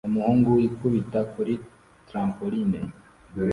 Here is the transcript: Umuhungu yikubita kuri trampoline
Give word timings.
Umuhungu 0.09 0.49
yikubita 0.61 1.19
kuri 1.33 1.53
trampoline 2.07 2.79